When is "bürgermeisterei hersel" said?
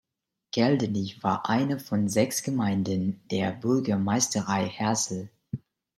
3.51-5.29